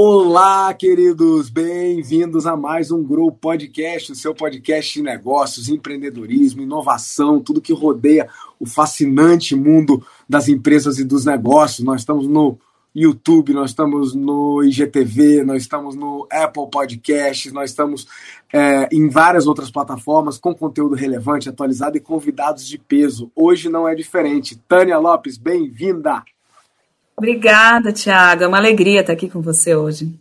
[0.00, 7.40] Olá, queridos, bem-vindos a mais um Grow Podcast, o seu podcast de negócios, empreendedorismo, inovação,
[7.40, 8.28] tudo que rodeia
[8.60, 11.84] o fascinante mundo das empresas e dos negócios.
[11.84, 12.58] Nós estamos no
[12.94, 18.06] YouTube, nós estamos no IGTV, nós estamos no Apple Podcasts, nós estamos
[18.52, 23.30] é, em várias outras plataformas com conteúdo relevante, atualizado e convidados de peso.
[23.36, 24.56] Hoje não é diferente.
[24.68, 26.22] Tânia Lopes, bem-vinda!
[27.16, 28.44] Obrigada, Tiago.
[28.44, 30.18] É uma alegria estar aqui com você hoje.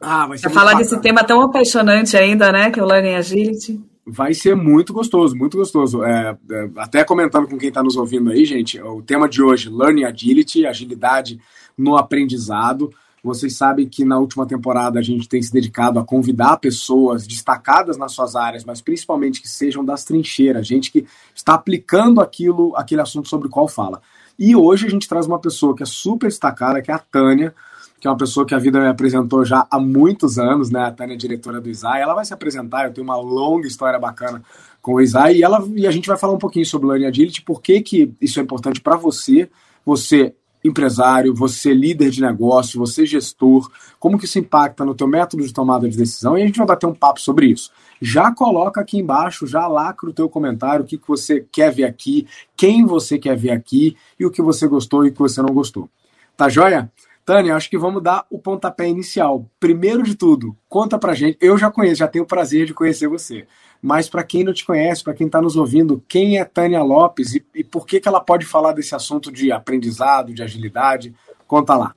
[0.00, 0.84] Ah, vai ser Para falar bacana.
[0.84, 2.70] desse tema tão apaixonante ainda, né?
[2.70, 3.80] Que é o Learning Agility.
[4.06, 6.04] Vai ser muito gostoso, muito gostoso.
[6.04, 9.70] É, é, até comentando com quem está nos ouvindo aí, gente, o tema de hoje,
[9.70, 11.40] Learning Agility, agilidade
[11.76, 12.92] no aprendizado.
[13.22, 17.96] Vocês sabem que na última temporada a gente tem se dedicado a convidar pessoas destacadas
[17.96, 23.00] nas suas áreas, mas principalmente que sejam das trincheiras, gente que está aplicando aquilo, aquele
[23.00, 24.02] assunto sobre o qual fala.
[24.38, 27.54] E hoje a gente traz uma pessoa que é super destacada, que é a Tânia,
[27.98, 30.80] que é uma pessoa que a vida me apresentou já há muitos anos, né?
[30.84, 32.02] A Tânia é diretora do ISAI.
[32.02, 34.42] Ela vai se apresentar, eu tenho uma longa história bacana
[34.82, 37.40] com o ISAI, e, ela, e a gente vai falar um pouquinho sobre Learning Agility,
[37.40, 39.48] por que, que isso é importante para você,
[39.86, 43.70] você empresário, você líder de negócio, você gestor,
[44.00, 46.66] como que isso impacta no teu método de tomada de decisão, e a gente vai
[46.66, 47.70] bater um papo sobre isso
[48.04, 51.84] já coloca aqui embaixo, já lacra o teu comentário, o que, que você quer ver
[51.84, 55.40] aqui, quem você quer ver aqui e o que você gostou e o que você
[55.40, 55.88] não gostou.
[56.36, 56.92] Tá joia?
[57.24, 59.48] Tânia, acho que vamos dar o pontapé inicial.
[59.58, 61.38] Primeiro de tudo, conta pra gente.
[61.40, 63.46] Eu já conheço, já tenho o prazer de conhecer você.
[63.80, 67.34] Mas para quem não te conhece, para quem está nos ouvindo, quem é Tânia Lopes
[67.34, 71.14] e, e por que, que ela pode falar desse assunto de aprendizado, de agilidade?
[71.46, 71.94] Conta lá.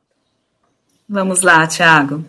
[1.08, 2.24] Vamos lá, Tiago.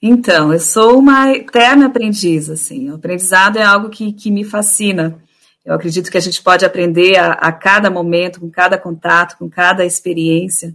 [0.00, 2.90] Então, eu sou uma eterna aprendiz, assim.
[2.90, 5.18] O aprendizado é algo que, que me fascina.
[5.64, 9.48] Eu acredito que a gente pode aprender a, a cada momento, com cada contato, com
[9.48, 10.74] cada experiência,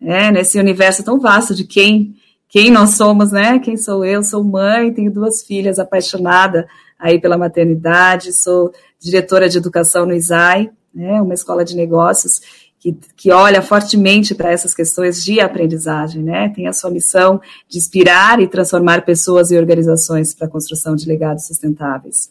[0.00, 0.30] né?
[0.30, 2.14] nesse universo tão vasto de quem
[2.48, 3.58] quem nós somos, né?
[3.58, 4.22] Quem sou eu?
[4.22, 6.66] Sou mãe, tenho duas filhas, apaixonada
[6.98, 11.20] aí pela maternidade, sou diretora de educação no ISAI, né?
[11.20, 12.40] Uma escola de negócios
[12.78, 16.48] que, que olha fortemente para essas questões de aprendizagem, né?
[16.50, 21.06] Tem a sua missão de inspirar e transformar pessoas e organizações para a construção de
[21.06, 22.30] legados sustentáveis.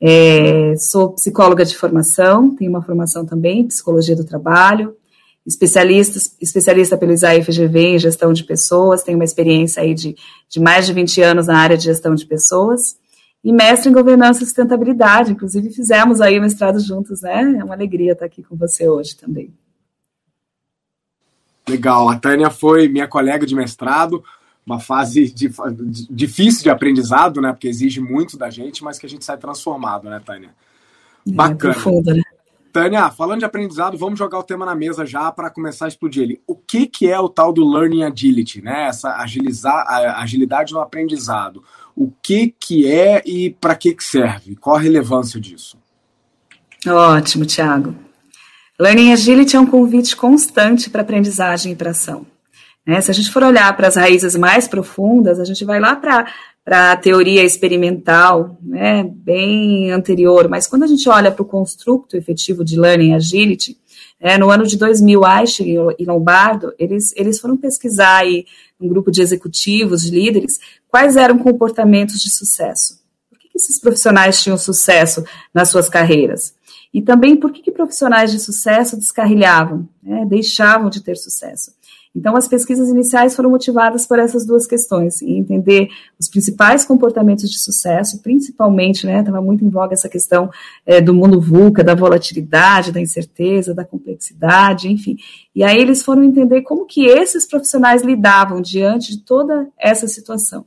[0.00, 4.96] É, sou psicóloga de formação, tenho uma formação também em psicologia do trabalho,
[5.50, 10.16] especialista, especialista pelo ISAI-FGV em gestão de pessoas, tenho uma experiência aí de,
[10.48, 12.96] de mais de 20 anos na área de gestão de pessoas,
[13.42, 17.56] e mestre em governança e sustentabilidade, inclusive fizemos aí o mestrado juntos, né?
[17.58, 19.52] É uma alegria estar aqui com você hoje também.
[21.68, 22.08] Legal.
[22.08, 24.22] A Tânia foi minha colega de mestrado,
[24.64, 27.50] uma fase de, de, difícil de aprendizado, né?
[27.52, 30.50] Porque exige muito da gente, mas que a gente sai transformado, né, Tânia?
[31.26, 31.72] É, Bacana.
[31.72, 32.22] É profundo, né?
[32.72, 36.22] Tânia, falando de aprendizado, vamos jogar o tema na mesa já para começar a explodir
[36.22, 36.42] ele.
[36.46, 38.88] O que, que é o tal do Learning Agility, né?
[38.88, 39.86] Essa agilizar,
[40.18, 41.62] agilidade no aprendizado.
[41.96, 44.56] O que, que é e para que, que serve?
[44.56, 45.76] Qual a relevância disso?
[46.86, 47.94] Ótimo, Tiago.
[48.78, 52.26] Learning Agility é um convite constante para aprendizagem e para ação.
[52.86, 53.00] Né?
[53.00, 56.32] Se a gente for olhar para as raízes mais profundas, a gente vai lá para
[56.70, 62.64] a teoria experimental, né, bem anterior, mas quando a gente olha para o construto efetivo
[62.64, 63.76] de Learning Agility,
[64.20, 65.62] é, no ano de 2000, Aich
[65.98, 68.44] e Lombardo, eles, eles foram pesquisar aí,
[68.80, 73.00] um grupo de executivos, de líderes, quais eram comportamentos de sucesso.
[73.28, 76.54] Por que, que esses profissionais tinham sucesso nas suas carreiras?
[76.94, 81.72] E também por que, que profissionais de sucesso descarrilhavam, né, deixavam de ter sucesso.
[82.14, 85.88] Então, as pesquisas iniciais foram motivadas por essas duas questões, e entender
[86.18, 90.50] os principais comportamentos de sucesso, principalmente, né, estava muito em voga essa questão
[90.84, 95.16] é, do mundo VUCA, da volatilidade, da incerteza, da complexidade, enfim.
[95.54, 100.64] E aí eles foram entender como que esses profissionais lidavam diante de toda essa situação.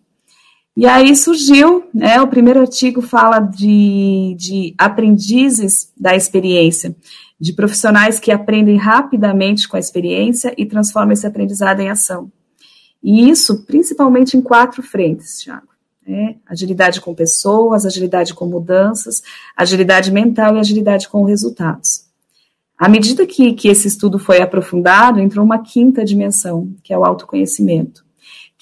[0.75, 6.95] E aí surgiu, né, o primeiro artigo fala de, de aprendizes da experiência,
[7.39, 12.31] de profissionais que aprendem rapidamente com a experiência e transformam esse aprendizado em ação.
[13.03, 15.67] E isso principalmente em quatro frentes, Thiago.
[16.07, 16.35] Né?
[16.45, 19.21] Agilidade com pessoas, agilidade com mudanças,
[19.55, 22.05] agilidade mental e agilidade com resultados.
[22.77, 27.05] À medida que, que esse estudo foi aprofundado, entrou uma quinta dimensão, que é o
[27.05, 28.03] autoconhecimento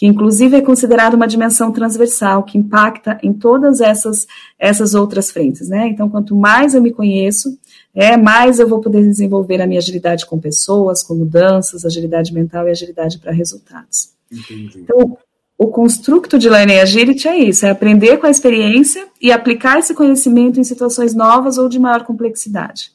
[0.01, 4.25] que inclusive é considerada uma dimensão transversal, que impacta em todas essas,
[4.57, 5.89] essas outras frentes, né?
[5.89, 7.55] Então, quanto mais eu me conheço,
[7.93, 12.67] é, mais eu vou poder desenvolver a minha agilidade com pessoas, com mudanças, agilidade mental
[12.67, 14.13] e agilidade para resultados.
[14.31, 14.79] Entendi.
[14.79, 15.17] Então,
[15.57, 19.93] o construto de Learning Agility é isso, é aprender com a experiência e aplicar esse
[19.93, 22.91] conhecimento em situações novas ou de maior complexidade.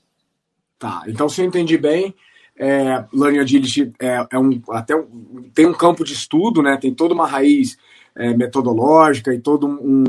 [0.78, 2.14] Tá, então se eu entendi bem,
[2.58, 6.92] é, Learning Agility é, é um, até um, tem um campo de estudo, né, tem
[6.92, 7.78] toda uma raiz
[8.16, 10.04] é, metodológica e todo um,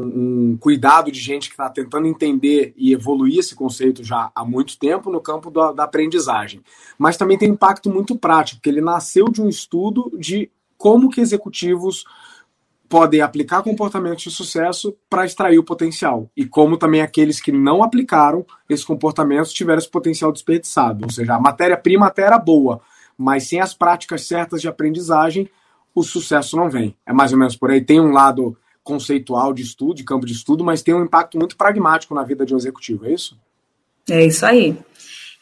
[0.54, 4.80] um, cuidado de gente que está tentando entender e evoluir esse conceito já há muito
[4.80, 6.62] tempo no campo da, da aprendizagem.
[6.98, 11.20] Mas também tem impacto muito prático, porque ele nasceu de um estudo de como que
[11.20, 12.06] executivos
[12.88, 16.30] podem aplicar comportamentos de sucesso para extrair o potencial.
[16.38, 21.04] E como também aqueles que não aplicaram esses comportamentos tiveram esse potencial desperdiçado.
[21.04, 22.80] Ou seja, a matéria-prima até era boa,
[23.18, 25.50] mas sem as práticas certas de aprendizagem,
[25.98, 26.96] o sucesso não vem.
[27.06, 27.82] É mais ou menos por aí.
[27.82, 31.58] Tem um lado conceitual de estudo, de campo de estudo, mas tem um impacto muito
[31.58, 33.36] pragmático na vida de um executivo, é isso?
[34.10, 34.78] É isso aí.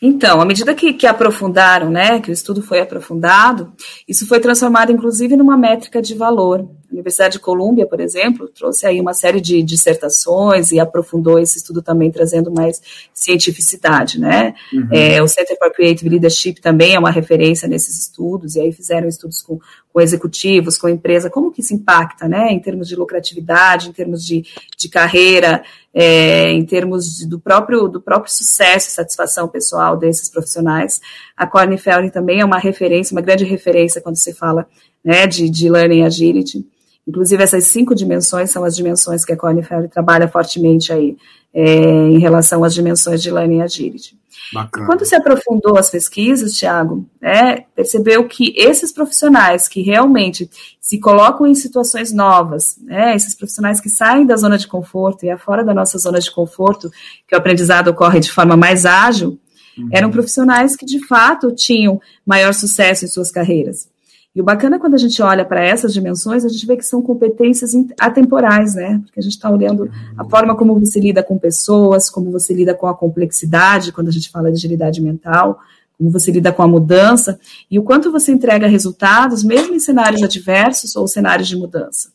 [0.02, 3.74] Então, à medida que, que aprofundaram, né, que o estudo foi aprofundado,
[4.08, 6.70] isso foi transformado, inclusive, numa métrica de valor.
[6.96, 11.82] Universidade de Colômbia, por exemplo, trouxe aí uma série de dissertações e aprofundou esse estudo
[11.82, 12.82] também, trazendo mais
[13.14, 14.56] cientificidade, né?
[14.74, 14.88] Uhum.
[14.92, 19.08] É, o Center for Creative Leadership também é uma referência nesses estudos, e aí fizeram
[19.08, 19.60] estudos com,
[19.92, 24.26] com executivos, com empresa, como que isso impacta, né, em termos de lucratividade, em termos
[24.26, 24.44] de,
[24.78, 25.64] de carreira,
[25.94, 31.00] é, em termos de, do, próprio, do próprio sucesso e satisfação pessoal desses profissionais.
[31.38, 34.68] A Corny Felding também é uma referência, uma grande referência quando se fala
[35.04, 36.66] né, de, de Learning Agility.
[37.08, 41.16] Inclusive, essas cinco dimensões são as dimensões que a Felding trabalha fortemente aí
[41.54, 44.18] é, em relação às dimensões de Learning Agility.
[44.54, 44.86] Bacana.
[44.86, 50.50] Quando se aprofundou as pesquisas, Tiago, né, percebeu que esses profissionais que realmente
[50.80, 55.30] se colocam em situações novas, né, esses profissionais que saem da zona de conforto e
[55.30, 56.92] é fora da nossa zona de conforto,
[57.28, 59.40] que o aprendizado ocorre de forma mais ágil,
[59.78, 59.90] uhum.
[59.92, 63.88] eram profissionais que de fato tinham maior sucesso em suas carreiras.
[64.36, 66.84] E o bacana é quando a gente olha para essas dimensões, a gente vê que
[66.84, 69.00] são competências atemporais, né?
[69.06, 72.74] Porque a gente está olhando a forma como você lida com pessoas, como você lida
[72.74, 75.60] com a complexidade, quando a gente fala de agilidade mental,
[75.98, 77.40] como você lida com a mudança,
[77.72, 82.10] e o quanto você entrega resultados, mesmo em cenários adversos ou cenários de mudança.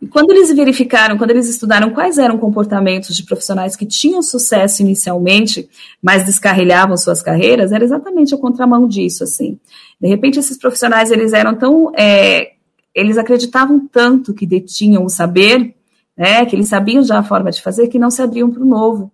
[0.00, 4.80] E quando eles verificaram, quando eles estudaram quais eram comportamentos de profissionais que tinham sucesso
[4.80, 5.68] inicialmente,
[6.00, 9.58] mas descarrilhavam suas carreiras, era exatamente a contramão disso, assim.
[10.00, 12.52] De repente, esses profissionais, eles eram tão, é,
[12.94, 15.74] eles acreditavam tanto que detinham o saber,
[16.16, 18.66] né, que eles sabiam já a forma de fazer, que não se abriam para o
[18.66, 19.10] novo.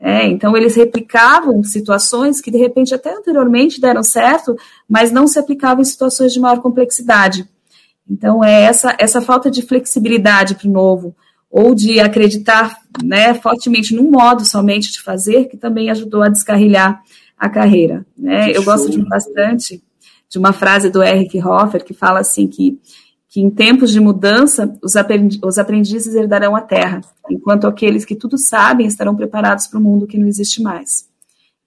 [0.00, 4.56] É, então, eles replicavam situações que, de repente, até anteriormente deram certo,
[4.88, 7.48] mas não se aplicavam em situações de maior complexidade.
[8.08, 11.14] Então, é essa, essa falta de flexibilidade para o novo,
[11.50, 17.02] ou de acreditar né, fortemente num modo somente de fazer, que também ajudou a descarrilhar
[17.38, 18.06] a carreira.
[18.16, 18.50] Né?
[18.52, 19.82] Eu gosto de bastante
[20.28, 22.78] de uma frase do Eric Hoffer, que fala assim que,
[23.28, 24.94] que em tempos de mudança, os,
[25.42, 27.00] os aprendizes herdarão a terra,
[27.30, 31.08] enquanto aqueles que tudo sabem estarão preparados para o mundo que não existe mais.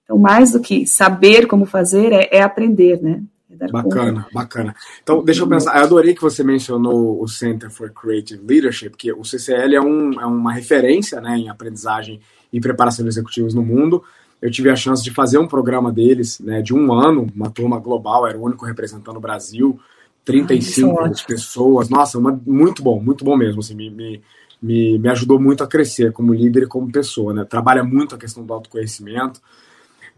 [0.04, 3.22] Então, mais do que saber como fazer, é, é aprender, né?
[3.70, 4.74] Bacana, bacana.
[5.02, 5.76] Então, deixa eu pensar.
[5.76, 10.20] Eu adorei que você mencionou o Center for Creative Leadership, que o CCL é, um,
[10.20, 12.20] é uma referência né, em aprendizagem
[12.52, 14.02] e preparação de executivos no mundo.
[14.40, 17.78] Eu tive a chance de fazer um programa deles, né, de um ano, uma turma
[17.78, 19.78] global, era o único representando o Brasil,
[20.24, 21.88] 35 ah, é pessoas.
[21.88, 23.60] Nossa, uma, muito bom, muito bom mesmo.
[23.60, 24.22] Assim, me, me,
[24.60, 27.32] me, me ajudou muito a crescer como líder e como pessoa.
[27.32, 27.44] Né?
[27.44, 29.40] Trabalha muito a questão do autoconhecimento.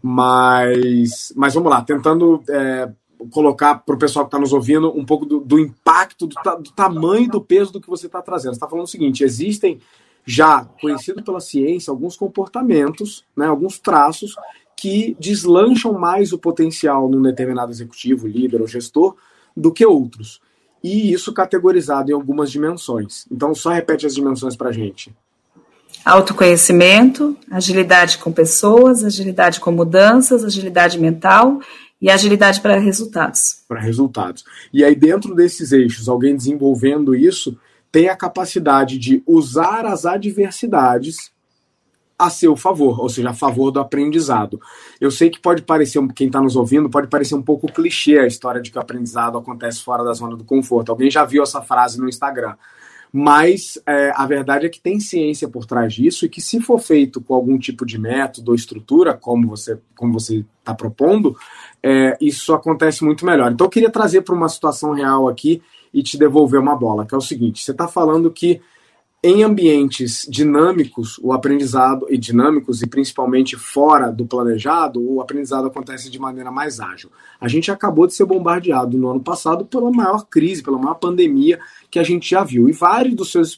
[0.01, 2.91] Mas, mas vamos lá, tentando é,
[3.31, 6.71] colocar para o pessoal que está nos ouvindo um pouco do, do impacto, do, do,
[6.71, 8.53] tamanho do peso do que você está trazendo.
[8.53, 9.79] Você está falando o seguinte: existem
[10.25, 14.35] já conhecido pela ciência alguns comportamentos, né, alguns traços
[14.75, 19.15] que deslancham mais o potencial num determinado executivo, líder ou gestor
[19.55, 20.41] do que outros.
[20.83, 23.25] E isso categorizado em algumas dimensões.
[23.31, 25.15] Então, só repete as dimensões para a gente.
[26.03, 31.59] Autoconhecimento, agilidade com pessoas, agilidade com mudanças, agilidade mental
[32.01, 33.63] e agilidade para resultados.
[33.67, 34.43] Para resultados.
[34.73, 37.57] E aí, dentro desses eixos, alguém desenvolvendo isso
[37.91, 41.31] tem a capacidade de usar as adversidades
[42.17, 44.59] a seu favor, ou seja, a favor do aprendizado.
[44.99, 48.27] Eu sei que pode parecer, quem está nos ouvindo, pode parecer um pouco clichê a
[48.27, 50.91] história de que o aprendizado acontece fora da zona do conforto.
[50.91, 52.55] Alguém já viu essa frase no Instagram.
[53.17, 56.77] Mas é, a verdade é que tem ciência por trás disso e que se for
[56.77, 61.33] feito com algum tipo de método ou estrutura, como você como você está propondo,
[61.81, 63.53] é, isso acontece muito melhor.
[63.53, 65.61] Então eu queria trazer para uma situação real aqui
[65.93, 68.59] e te devolver uma bola, que é o seguinte: você está falando que
[69.27, 76.11] em ambientes dinâmicos, o aprendizado e dinâmicos e principalmente fora do planejado, o aprendizado acontece
[76.11, 77.09] de maneira mais ágil.
[77.41, 81.59] A gente acabou de ser bombardeado no ano passado pela maior crise, pela maior pandemia
[81.89, 82.69] que a gente já viu.
[82.69, 83.57] E vários dos seus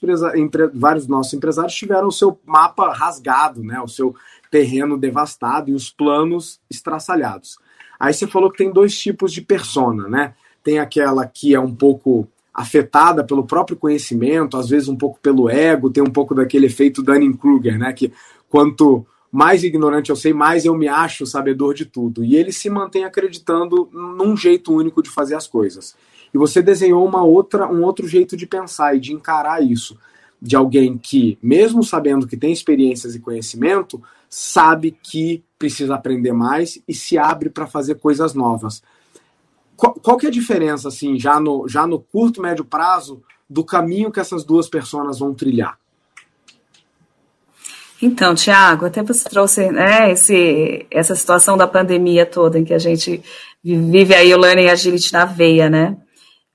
[0.73, 3.81] vários dos nossos empresários tiveram o seu mapa rasgado, né?
[3.81, 4.15] O seu
[4.49, 7.57] terreno devastado e os planos estraçalhados.
[7.99, 10.33] Aí você falou que tem dois tipos de persona, né?
[10.63, 12.25] Tem aquela que é um pouco
[12.57, 17.03] afetada pelo próprio conhecimento, às vezes um pouco pelo ego, tem um pouco daquele efeito
[17.03, 17.93] Dunning-Kruger, né?
[17.93, 18.11] Que
[18.49, 22.23] quanto mais ignorante eu sei, mais eu me acho sabedor de tudo.
[22.23, 25.95] E ele se mantém acreditando num jeito único de fazer as coisas.
[26.33, 29.95] E você desenhou uma outra, um outro jeito de pensar e de encarar isso,
[30.41, 36.81] de alguém que, mesmo sabendo que tem experiências e conhecimento, sabe que precisa aprender mais
[36.87, 38.81] e se abre para fazer coisas novas.
[39.77, 43.63] Qual, qual que é a diferença, assim, já no, já no curto, médio prazo, do
[43.63, 45.77] caminho que essas duas pessoas vão trilhar?
[48.01, 52.79] Então, Tiago, até você trouxe né, esse, essa situação da pandemia toda, em que a
[52.79, 53.23] gente
[53.63, 55.97] vive aí o Learning Agility na veia, né?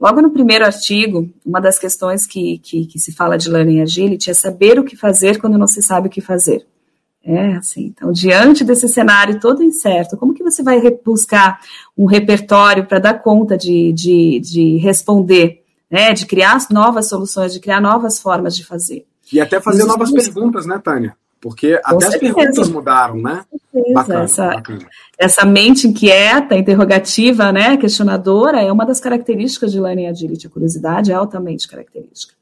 [0.01, 4.31] Logo no primeiro artigo, uma das questões que, que, que, se fala de Learning Agility
[4.31, 6.67] é saber o que fazer quando não se sabe o que fazer.
[7.25, 11.61] É assim, então, diante desse cenário todo incerto, como que você vai buscar
[11.97, 17.61] um repertório para dar conta de, de, de responder, né, de criar novas soluções, de
[17.61, 19.07] criar novas formas de fazer?
[19.33, 21.17] E até fazer novas perguntas, né, Tânia?
[21.41, 22.31] Porque Com até certeza.
[22.31, 23.45] as perguntas mudaram, né?
[23.93, 24.87] Bacana, essa, bacana.
[25.19, 30.47] essa mente inquieta, interrogativa, né, questionadora, é uma das características de Learning Agility.
[30.47, 32.35] A curiosidade é altamente característica.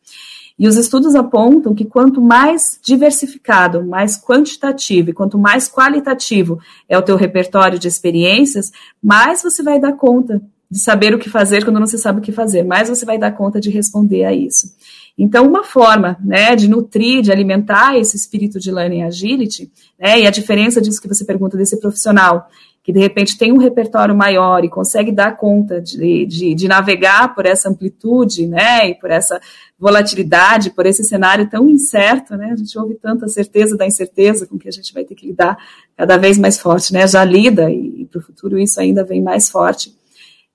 [0.61, 6.99] E os estudos apontam que quanto mais diversificado, mais quantitativo e quanto mais qualitativo é
[6.99, 8.71] o teu repertório de experiências,
[9.03, 12.23] mais você vai dar conta de saber o que fazer quando não se sabe o
[12.23, 14.75] que fazer, mais você vai dar conta de responder a isso.
[15.17, 20.27] Então, uma forma né, de nutrir, de alimentar esse espírito de learning agility, né, e
[20.27, 22.51] a diferença disso que você pergunta desse profissional,
[22.83, 27.35] que de repente tem um repertório maior e consegue dar conta de, de, de, navegar
[27.35, 29.41] por essa amplitude, né, e por essa
[29.79, 34.59] volatilidade, por esse cenário tão incerto, né, a gente ouve tanta certeza da incerteza com
[34.59, 35.59] que a gente vai ter que lidar
[35.97, 39.23] cada vez mais forte, né, já lida e, e para o futuro isso ainda vem
[39.23, 39.95] mais forte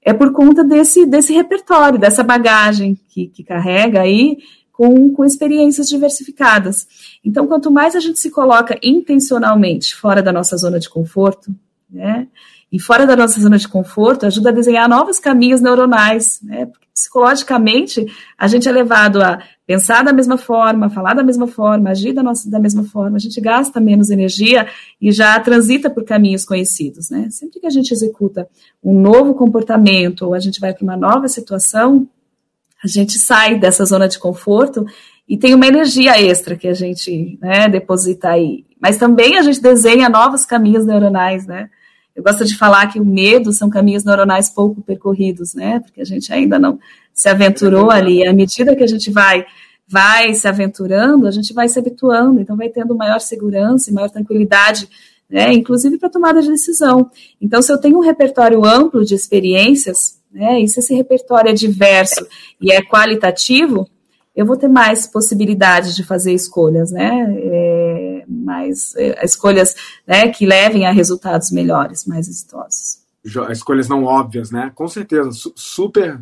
[0.06, 4.38] é por conta desse, desse repertório, dessa bagagem que, que carrega aí
[4.72, 6.88] com, com experiências diversificadas.
[7.24, 11.52] Então, quanto mais a gente se coloca intencionalmente fora da nossa zona de conforto,
[11.90, 12.28] né?
[12.72, 16.66] E fora da nossa zona de conforto, ajuda a desenhar novos caminhos neuronais, né?
[16.66, 18.06] Porque psicologicamente
[18.38, 22.24] a gente é levado a pensar da mesma forma, falar da mesma forma, agir da,
[22.24, 24.68] nossa, da mesma forma, a gente gasta menos energia
[25.02, 27.30] e já transita por caminhos conhecidos, né?
[27.32, 28.48] Sempre que a gente executa
[28.84, 32.08] um novo comportamento ou a gente vai para uma nova situação,
[32.84, 34.86] a gente sai dessa zona de conforto
[35.28, 38.66] e tem uma energia extra que a gente né, deposita aí.
[38.80, 41.70] Mas também a gente desenha novos caminhos neuronais, né?
[42.16, 45.80] Eu gosto de falar que o medo são caminhos neuronais pouco percorridos, né?
[45.80, 46.80] Porque a gente ainda não
[47.14, 48.26] se aventurou ali.
[48.26, 49.46] À medida que a gente vai
[49.88, 54.10] vai se aventurando, a gente vai se habituando, então vai tendo maior segurança e maior
[54.10, 54.90] tranquilidade,
[55.30, 55.54] né?
[55.54, 57.10] Inclusive para tomada de decisão.
[57.42, 60.62] Então, se eu tenho um repertório amplo de experiências, né?
[60.62, 62.26] E se esse repertório é diverso
[62.62, 63.88] e é qualitativo,
[64.36, 67.36] eu vou ter mais possibilidades de fazer escolhas, né?
[67.38, 69.76] É, mais é, escolhas
[70.06, 73.00] né, que levem a resultados melhores, mais exitosos.
[73.50, 74.72] Escolhas não óbvias, né?
[74.76, 76.20] Com certeza, super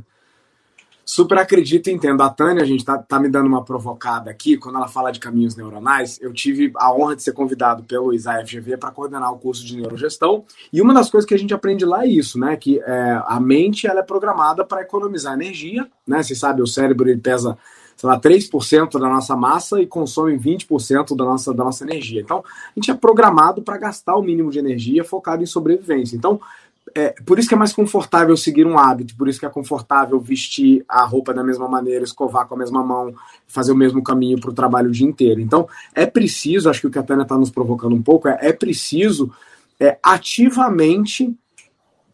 [1.05, 2.21] super acredito e entendo.
[2.21, 5.19] A Tânia, a gente tá, tá me dando uma provocada aqui, quando ela fala de
[5.19, 9.65] caminhos neuronais, eu tive a honra de ser convidado pelo ISAFGV para coordenar o curso
[9.65, 12.79] de neurogestão, e uma das coisas que a gente aprende lá é isso, né, que
[12.79, 17.19] é, a mente ela é programada para economizar energia, né, você sabe, o cérebro ele
[17.19, 17.57] pesa
[17.95, 22.21] sei lá, 3% da nossa massa e consome 20% da nossa, da nossa energia.
[22.21, 26.15] Então, a gente é programado para gastar o mínimo de energia focado em sobrevivência.
[26.15, 26.39] Então,
[26.95, 30.19] é, por isso que é mais confortável seguir um hábito, por isso que é confortável
[30.19, 33.13] vestir a roupa da mesma maneira, escovar com a mesma mão,
[33.47, 35.39] fazer o mesmo caminho para o trabalho o dia inteiro.
[35.39, 38.37] Então, é preciso, acho que o que a Tânia está nos provocando um pouco, é,
[38.41, 39.31] é preciso
[39.79, 41.35] é, ativamente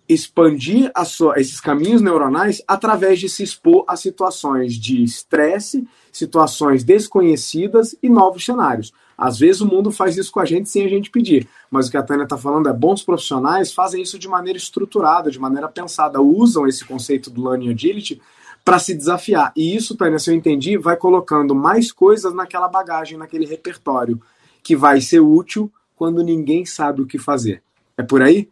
[0.10, 7.96] expandir sua, esses caminhos neuronais através de se expor a situações de estresse, situações desconhecidas
[8.01, 8.92] e novos cenários.
[9.16, 11.92] Às vezes o mundo faz isso com a gente sem a gente pedir, mas o
[11.92, 15.68] que a Tânia está falando é bons profissionais fazem isso de maneira estruturada, de maneira
[15.68, 18.20] pensada, usam esse conceito do Learning Agility
[18.66, 19.51] para se desafiar.
[19.56, 24.20] E isso, Tânia, se eu entendi, vai colocando mais coisas naquela bagagem, naquele repertório,
[24.63, 27.62] que vai ser útil quando ninguém sabe o que fazer.
[27.98, 28.50] É por aí?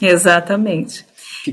[0.00, 1.06] Exatamente.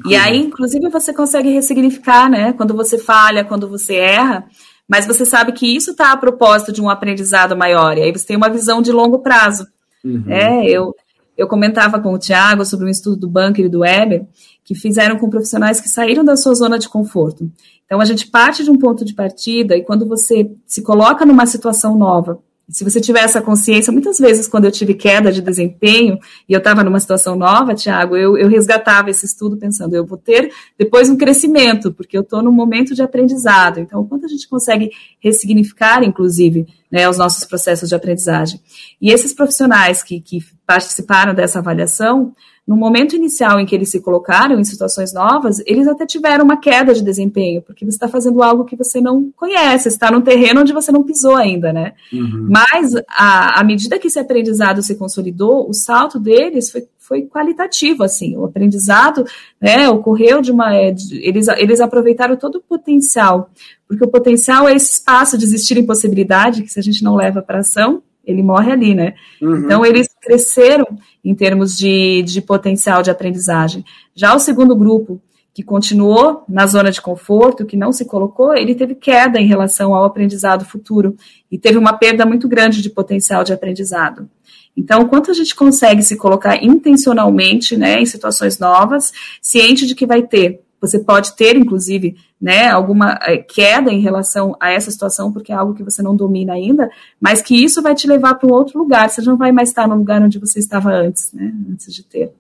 [0.08, 2.54] E aí, inclusive, você consegue ressignificar, né?
[2.54, 4.46] Quando você falha, quando você erra,
[4.88, 8.26] mas você sabe que isso está a propósito de um aprendizado maior, e aí você
[8.26, 9.68] tem uma visão de longo prazo.
[10.04, 10.26] Uhum.
[10.28, 10.94] É, eu,
[11.38, 14.26] eu comentava com o Tiago sobre um estudo do Bunker e do Weber,
[14.64, 17.50] que fizeram com profissionais que saíram da sua zona de conforto.
[17.86, 21.46] Então, a gente parte de um ponto de partida, e quando você se coloca numa
[21.46, 26.18] situação nova, Se você tiver essa consciência, muitas vezes quando eu tive queda de desempenho
[26.50, 30.18] e eu estava numa situação nova, Tiago, eu, eu, resgatava esse estudo pensando, eu vou
[30.18, 33.80] ter depois um crescimento, porque eu estou num momento de aprendizado.
[33.80, 38.60] Então, quanto a gente consegue ressignificar, inclusive, né, os nossos processos de aprendizagem.
[39.00, 42.34] E esses profissionais que, que participaram dessa avaliação,
[42.68, 46.58] no momento inicial em que eles se colocaram em situações novas, eles até tiveram uma
[46.58, 50.62] queda de desempenho, porque você está fazendo algo que você não conhece, está num terreno
[50.62, 51.94] onde você não pisou ainda, né?
[52.12, 52.48] Uhum.
[52.50, 58.36] Mas, à medida que esse aprendizado se consolidou, o salto deles foi, foi qualitativo, assim,
[58.36, 59.24] o aprendizado,
[59.62, 63.48] né, ocorreu de uma, é, eles, eles aproveitaram todo o potencial,
[63.88, 67.16] porque o potencial é esse espaço de existir em possibilidade, que se a gente não
[67.16, 69.14] leva para ação, ele morre ali, né?
[69.40, 69.58] Uhum.
[69.58, 70.86] Então, eles cresceram
[71.26, 73.84] em termos de, de potencial de aprendizagem.
[74.14, 75.20] Já o segundo grupo,
[75.56, 79.96] que continuou na zona de conforto, que não se colocou, ele teve queda em relação
[79.96, 81.16] ao aprendizado futuro
[81.50, 84.30] e teve uma perda muito grande de potencial de aprendizado.
[84.78, 90.06] Então, quanto a gente consegue se colocar intencionalmente né, em situações novas, ciente de que
[90.06, 95.32] vai ter você pode ter, inclusive, né, alguma eh, queda em relação a essa situação,
[95.32, 96.90] porque é algo que você não domina ainda,
[97.20, 99.10] mas que isso vai te levar para um outro lugar.
[99.10, 102.32] Você não vai mais estar no lugar onde você estava antes, né, antes de ter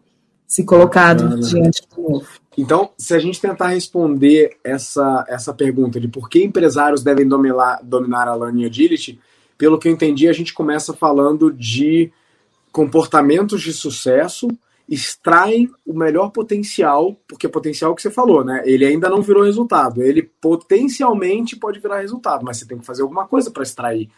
[0.47, 2.27] se colocado ah, diante do novo.
[2.57, 7.79] Então, se a gente tentar responder essa, essa pergunta de por que empresários devem dominar,
[7.83, 9.19] dominar a Learning Agility,
[9.57, 12.11] pelo que eu entendi, a gente começa falando de
[12.71, 14.47] comportamentos de sucesso
[14.87, 18.61] extraem o melhor potencial, porque é potencial que você falou, né?
[18.65, 20.03] Ele ainda não virou resultado.
[20.03, 24.09] Ele potencialmente pode virar resultado, mas você tem que fazer alguma coisa para extrair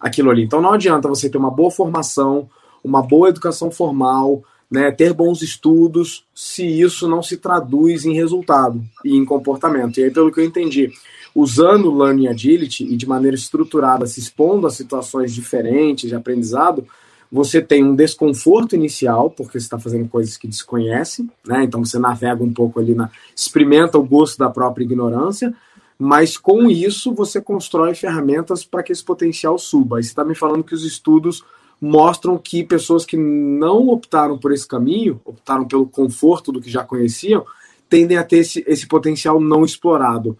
[0.00, 0.42] aquilo ali.
[0.42, 2.48] Então não adianta você ter uma boa formação,
[2.82, 8.82] uma boa educação formal, né, ter bons estudos, se isso não se traduz em resultado
[9.04, 9.98] e em comportamento.
[9.98, 10.90] E aí, pelo que eu entendi,
[11.34, 16.86] usando o Learning Agility e de maneira estruturada, se expondo a situações diferentes de aprendizado,
[17.34, 21.64] você tem um desconforto inicial, porque você está fazendo coisas que desconhece, né?
[21.64, 23.10] Então você navega um pouco ali na.
[23.34, 25.52] experimenta o gosto da própria ignorância,
[25.98, 29.98] mas com isso você constrói ferramentas para que esse potencial suba.
[29.98, 31.44] E você está me falando que os estudos
[31.80, 36.84] mostram que pessoas que não optaram por esse caminho, optaram pelo conforto do que já
[36.84, 37.44] conheciam,
[37.90, 40.38] tendem a ter esse, esse potencial não explorado.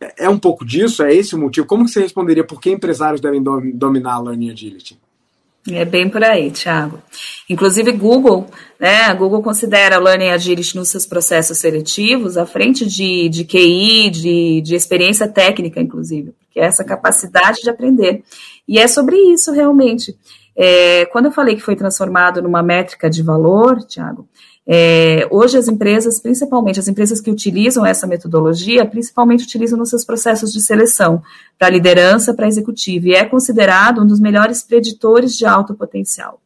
[0.00, 1.02] É, é um pouco disso?
[1.02, 1.66] É esse o motivo?
[1.66, 4.96] Como que você responderia por que empresários devem dominar a Learning Agility?
[5.72, 7.02] É bem por aí, Thiago.
[7.48, 8.46] Inclusive, Google,
[8.78, 9.02] né?
[9.02, 14.60] A Google considera Learning Agility nos seus processos seletivos à frente de, de QI, de,
[14.60, 18.22] de experiência técnica, inclusive, que é essa capacidade de aprender.
[18.68, 20.16] E é sobre isso, realmente.
[20.56, 24.28] É, quando eu falei que foi transformado numa métrica de valor, Thiago,
[24.68, 30.04] é, hoje as empresas, principalmente as empresas que utilizam essa metodologia, principalmente utilizam nos seus
[30.04, 31.22] processos de seleção
[31.56, 36.40] para liderança, para executivo, e é considerado um dos melhores preditores de alto potencial.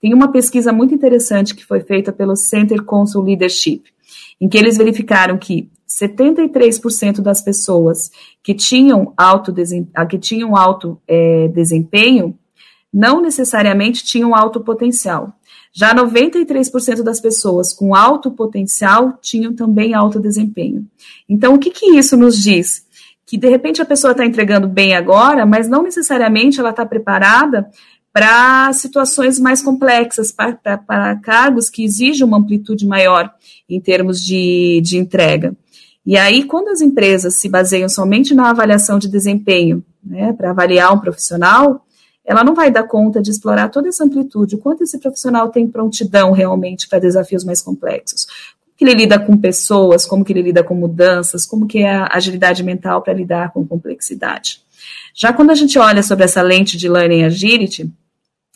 [0.00, 3.82] Tem uma pesquisa muito interessante que foi feita pelo Center Council Leadership,
[4.40, 8.10] em que eles verificaram que 73% das pessoas
[8.42, 9.52] que tinham alto,
[10.08, 12.38] que tinham alto é, desempenho
[12.92, 15.34] não necessariamente tinham alto potencial.
[15.72, 20.86] Já 93% das pessoas com alto potencial tinham também alto desempenho.
[21.28, 22.84] Então, o que, que isso nos diz?
[23.24, 27.70] Que de repente a pessoa está entregando bem agora, mas não necessariamente ela está preparada
[28.12, 33.32] para situações mais complexas, para cargos que exigem uma amplitude maior
[33.68, 35.54] em termos de, de entrega.
[36.04, 40.92] E aí, quando as empresas se baseiam somente na avaliação de desempenho, né, para avaliar
[40.92, 41.86] um profissional,
[42.24, 45.66] ela não vai dar conta de explorar toda essa amplitude, o quanto esse profissional tem
[45.66, 48.26] prontidão realmente para desafios mais complexos.
[48.26, 51.94] Como que ele lida com pessoas, como que ele lida com mudanças, como que é
[51.94, 54.62] a agilidade mental para lidar com complexidade.
[55.14, 57.90] Já quando a gente olha sobre essa lente de Learning Agility,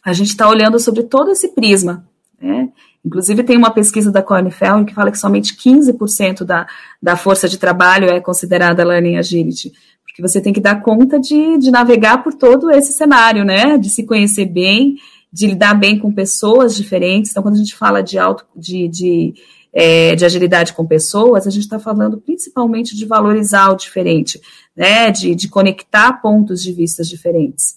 [0.05, 2.07] a gente está olhando sobre todo esse prisma,
[2.41, 2.69] né?
[3.05, 6.67] Inclusive, tem uma pesquisa da Kornfeld que fala que somente 15% da,
[7.03, 9.75] da força de trabalho é considerada Learning Agility
[10.15, 13.77] porque você tem que dar conta de, de navegar por todo esse cenário, né?
[13.77, 14.95] De se conhecer bem,
[15.33, 17.33] de lidar bem com pessoas diferentes.
[17.33, 19.35] Então, quando a gente fala de auto, de, de,
[19.73, 24.41] é, de agilidade com pessoas, a gente está falando principalmente de valorizar o diferente,
[24.77, 25.11] né?
[25.11, 27.75] De, de conectar pontos de vista diferentes.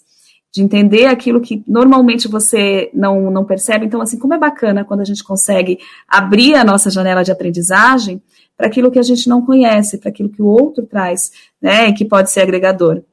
[0.54, 3.88] De entender aquilo que normalmente você não, não percebe.
[3.88, 8.22] Então, assim, como é bacana quando a gente consegue abrir a nossa janela de aprendizagem
[8.58, 12.04] para aquilo que a gente não conhece, para aquilo que o outro traz, né, que
[12.04, 13.04] pode ser agregador.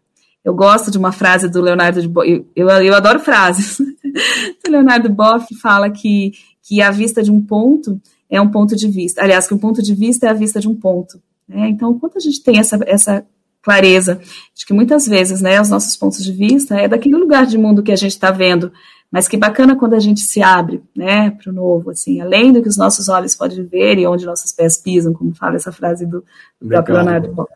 [0.43, 3.79] Eu gosto de uma frase do Leonardo de Boff, eu, eu adoro frases.
[4.67, 8.89] o Leonardo Boff fala que, que a vista de um ponto é um ponto de
[8.89, 9.23] vista.
[9.23, 11.21] Aliás, que um ponto de vista é a vista de um ponto.
[11.49, 11.69] Né?
[11.69, 13.25] Então, quanto a gente tem essa, essa
[13.63, 14.21] clareza
[14.55, 17.83] de que muitas vezes, né, os nossos pontos de vista é daquele lugar de mundo
[17.83, 18.71] que a gente está vendo,
[19.15, 22.61] mas que bacana quando a gente se abre, né, para o novo, assim, além do
[22.61, 26.05] que os nossos olhos podem ver e onde nossos pés pisam, como fala essa frase
[26.05, 26.25] do,
[26.61, 27.49] do próprio Leonardo.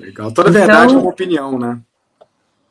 [0.00, 0.32] Legal.
[0.32, 1.78] Toda então, verdade é uma opinião, né?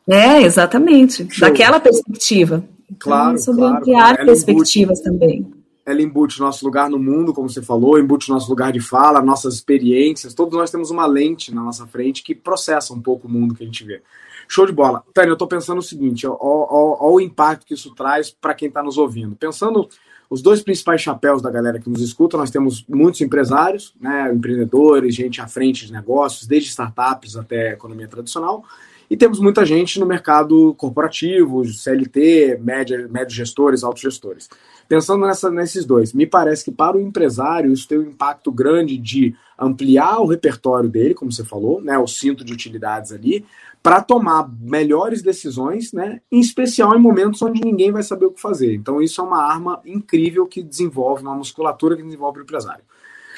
[0.09, 1.25] É, exatamente.
[1.33, 1.47] Show.
[1.47, 2.61] Daquela perspectiva.
[2.91, 3.77] Então, claro, sobre claro.
[3.77, 5.49] ampliar perspectivas também
[5.85, 8.79] ela embute o nosso lugar no mundo, como você falou, embute o nosso lugar de
[8.79, 10.33] fala, nossas experiências.
[10.33, 13.63] Todos nós temos uma lente na nossa frente que processa um pouco o mundo que
[13.63, 14.01] a gente vê.
[14.47, 15.03] Show de bola.
[15.13, 18.53] Tânia, eu estou pensando o seguinte: ó, ó, ó, o impacto que isso traz para
[18.53, 19.35] quem está nos ouvindo.
[19.35, 19.87] Pensando
[20.29, 25.13] os dois principais chapéus da galera que nos escuta, nós temos muitos empresários, né, empreendedores,
[25.13, 28.63] gente à frente de negócios, desde startups até economia tradicional.
[29.09, 34.49] E temos muita gente no mercado corporativo, CLT, média, médios gestores, altos gestores.
[34.87, 38.97] Pensando nessa, nesses dois, me parece que para o empresário isso tem um impacto grande
[38.97, 43.45] de ampliar o repertório dele, como você falou, né, o cinto de utilidades ali,
[43.83, 48.39] para tomar melhores decisões, né, em especial em momentos onde ninguém vai saber o que
[48.39, 48.73] fazer.
[48.73, 52.83] Então isso é uma arma incrível que desenvolve, uma musculatura que desenvolve o empresário.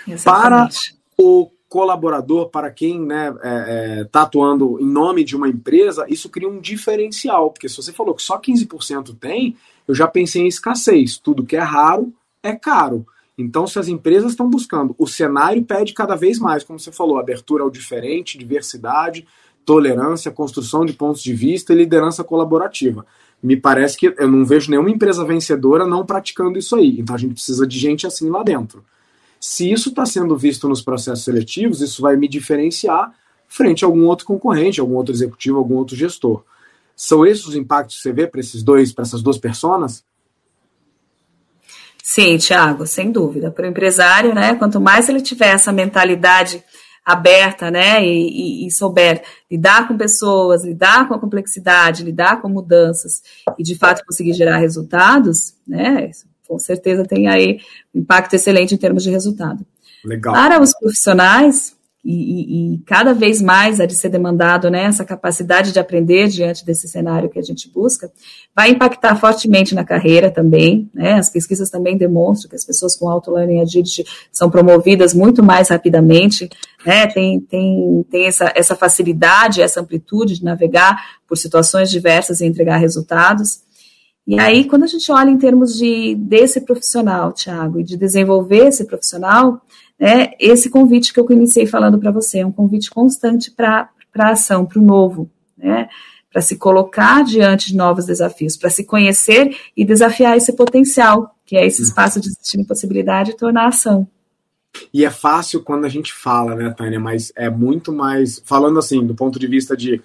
[0.08, 0.94] Exatamente.
[1.18, 5.50] Para o colaborador, para quem está né, é, é, tá atuando em nome de uma
[5.50, 10.08] empresa, isso cria um diferencial, porque se você falou que só 15% tem, eu já
[10.08, 11.18] pensei em escassez.
[11.18, 13.06] Tudo que é raro é caro.
[13.38, 17.18] Então, se as empresas estão buscando, o cenário pede cada vez mais, como você falou,
[17.18, 19.28] abertura ao diferente, diversidade,
[19.66, 23.06] tolerância, construção de pontos de vista e liderança colaborativa.
[23.42, 27.00] Me parece que eu não vejo nenhuma empresa vencedora não praticando isso aí.
[27.00, 28.84] Então, a gente precisa de gente assim lá dentro.
[29.40, 33.14] Se isso está sendo visto nos processos seletivos, isso vai me diferenciar
[33.48, 36.44] frente a algum outro concorrente, algum outro executivo, algum outro gestor.
[36.96, 40.04] São esses os impactos que você vê para esses dois, para essas duas personas?
[42.02, 43.52] Sim, Thiago, sem dúvida.
[43.52, 46.64] Para o empresário, né, quanto mais ele tiver essa mentalidade
[47.06, 52.50] aberta, né, e, e, e, souber lidar com pessoas, lidar com a complexidade, lidar com
[52.50, 53.22] mudanças
[53.60, 56.10] e de fato conseguir gerar resultados, né,
[56.48, 57.60] com certeza tem aí
[57.94, 59.64] um impacto excelente em termos de resultado.
[60.04, 60.34] Legal.
[60.34, 61.75] Para os profissionais,
[62.06, 66.28] e, e, e, cada vez mais há de ser demandado né, essa capacidade de aprender
[66.28, 68.12] diante desse cenário que a gente busca,
[68.56, 70.88] vai impactar fortemente na carreira também.
[70.94, 75.42] Né, as pesquisas também demonstram que as pessoas com Auto Learning Agility são promovidas muito
[75.42, 76.48] mais rapidamente,
[76.86, 82.46] né, tem, tem, tem essa, essa facilidade, essa amplitude de navegar por situações diversas e
[82.46, 83.66] entregar resultados.
[84.28, 88.68] E aí, quando a gente olha em termos de desse profissional, Thiago, e de desenvolver
[88.68, 89.62] esse profissional,
[90.00, 94.30] né, esse convite que eu iniciei falando para você é um convite constante para a
[94.32, 95.88] ação, para o novo, né,
[96.32, 101.56] para se colocar diante de novos desafios, para se conhecer e desafiar esse potencial, que
[101.56, 101.88] é esse uhum.
[101.88, 104.08] espaço de existir possibilidade e tornar ação.
[104.94, 109.06] E é fácil quando a gente fala, né, Tânia, mas é muito mais, falando assim,
[109.06, 110.02] do ponto de vista de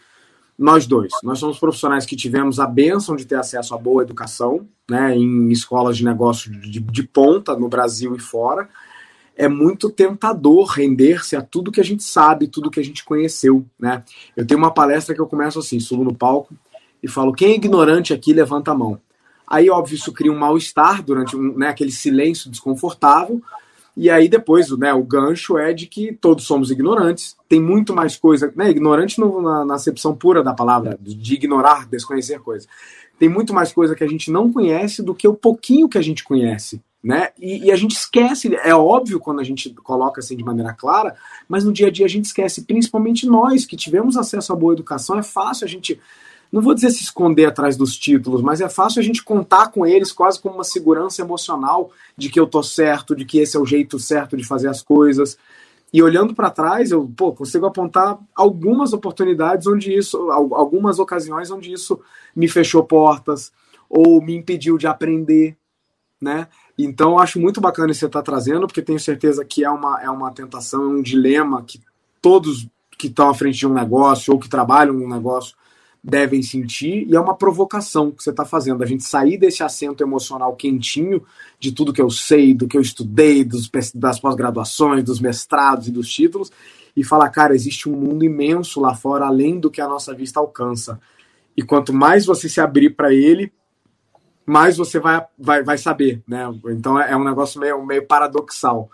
[0.56, 4.68] nós dois, nós somos profissionais que tivemos a benção de ter acesso a boa educação,
[4.88, 8.68] né, em escolas de negócio de, de ponta no Brasil e fora,
[9.36, 13.64] é muito tentador render-se a tudo que a gente sabe, tudo que a gente conheceu,
[13.78, 14.04] né?
[14.36, 16.54] Eu tenho uma palestra que eu começo assim, subo no palco
[17.02, 19.00] e falo, quem é ignorante aqui, levanta a mão.
[19.46, 23.42] Aí, óbvio, isso cria um mal-estar durante um, né, aquele silêncio desconfortável,
[23.96, 28.16] e aí depois né, o gancho é de que todos somos ignorantes, tem muito mais
[28.16, 32.68] coisa, né, ignorante no, na, na acepção pura da palavra, de ignorar, desconhecer coisas.
[33.18, 36.02] Tem muito mais coisa que a gente não conhece do que o pouquinho que a
[36.02, 37.30] gente conhece né?
[37.38, 41.16] E, e, a gente esquece, é óbvio quando a gente coloca assim de maneira clara,
[41.48, 44.74] mas no dia a dia a gente esquece, principalmente nós que tivemos acesso à boa
[44.74, 45.98] educação, é fácil a gente,
[46.52, 49.86] não vou dizer se esconder atrás dos títulos, mas é fácil a gente contar com
[49.86, 53.60] eles quase como uma segurança emocional de que eu tô certo, de que esse é
[53.60, 55.38] o jeito certo de fazer as coisas.
[55.92, 61.72] E olhando para trás, eu pô, consigo apontar algumas oportunidades onde isso, algumas ocasiões onde
[61.72, 61.98] isso
[62.36, 63.50] me fechou portas
[63.88, 65.56] ou me impediu de aprender,
[66.20, 66.46] né?
[66.84, 70.30] Então, acho muito bacana você está trazendo, porque tenho certeza que é uma, é uma
[70.30, 71.80] tentação, é um dilema que
[72.20, 75.56] todos que estão à frente de um negócio ou que trabalham num negócio
[76.02, 80.02] devem sentir, e é uma provocação que você está fazendo, a gente sair desse assento
[80.02, 81.22] emocional quentinho
[81.58, 85.90] de tudo que eu sei, do que eu estudei, dos, das pós-graduações, dos mestrados e
[85.90, 86.50] dos títulos,
[86.96, 90.40] e falar, cara, existe um mundo imenso lá fora, além do que a nossa vista
[90.40, 90.98] alcança.
[91.54, 93.52] E quanto mais você se abrir para ele,
[94.50, 96.44] mais você vai, vai, vai saber, né?
[96.70, 98.90] Então é, é um negócio meio, meio paradoxal.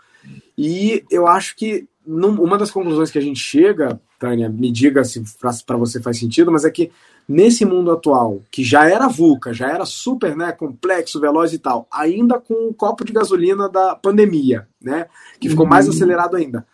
[0.57, 5.03] E eu acho que num, uma das conclusões que a gente chega, Tânia, me diga
[5.05, 5.23] se
[5.67, 6.93] para você faz sentido, mas é que
[7.29, 11.89] nesse mundo atual, que já era VUCA, já era super né, complexo, veloz e tal,
[11.91, 15.07] ainda com o copo de gasolina da pandemia, né?
[15.41, 15.93] Que ficou mais uhum.
[15.93, 16.67] acelerado ainda.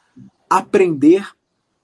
[0.51, 1.27] Aprender